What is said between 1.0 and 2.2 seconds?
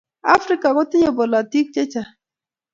bolutik chechang